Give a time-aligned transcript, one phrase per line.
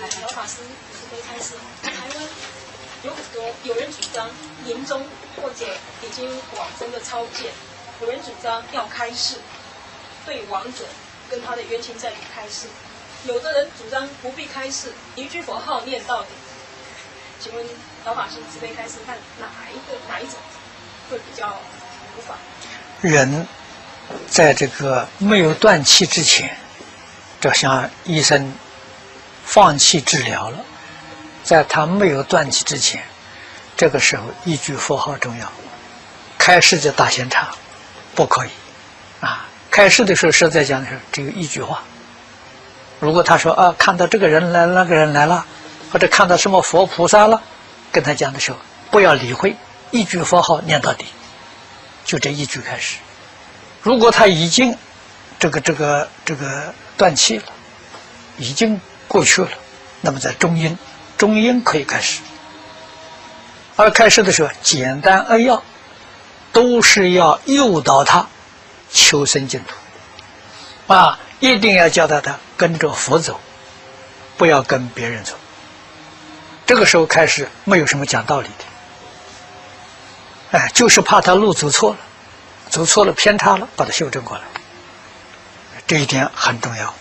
[0.00, 0.56] 老法师
[0.92, 2.28] 慈悲开示，台湾
[3.02, 4.28] 有很多有人主张
[4.64, 5.04] 临终
[5.36, 5.66] 或者
[6.02, 7.52] 已经往生的超荐，
[8.00, 9.36] 有人主张要开示，
[10.24, 10.84] 对亡者
[11.30, 12.68] 跟他的冤亲债主开示，
[13.24, 16.28] 有的人主张不必开示，一句佛号念到底。
[17.40, 17.66] 请问
[18.04, 20.34] 老法师慈悲开示，看哪一个哪一种
[21.10, 21.60] 会比较
[22.16, 22.36] 无法？
[23.00, 23.46] 人
[24.28, 26.56] 在这个没有断气之前，
[27.40, 28.54] 就像医生
[29.44, 30.58] 放弃治疗了，
[31.42, 33.02] 在他没有断气之前，
[33.76, 35.52] 这个时候一句佛号重要，
[36.38, 37.48] 开示就大嫌差，
[38.14, 38.50] 不可以
[39.20, 39.46] 啊！
[39.70, 41.82] 开示的时候实在讲的是只有一句话。
[43.00, 45.46] 如果他说啊，看到这个人来，那个人来了。
[45.92, 47.42] 或者看到什么佛菩萨了，
[47.92, 48.56] 跟他讲的时候，
[48.90, 49.54] 不要理会，
[49.90, 51.04] 一句佛号念到底，
[52.02, 52.96] 就这一句开始。
[53.82, 54.74] 如果他已经
[55.38, 57.44] 这个这个这个断气了，
[58.38, 58.80] 已经
[59.12, 59.50] 过去了，
[60.00, 60.78] 那么在中阴，
[61.18, 62.22] 中阴可以开始。
[63.76, 65.62] 而开始的时候，简单扼要，
[66.50, 68.26] 都是要诱导他
[68.90, 73.38] 求生净土，啊，一定要教导他跟着佛走，
[74.38, 75.34] 不要跟别人走。
[76.64, 78.64] 这个时候开始没有什么讲道理的，
[80.58, 81.98] 哎，就是怕他路走错了，
[82.70, 84.44] 走错了偏差了，把它修正过来，
[85.86, 86.94] 这一点很重要。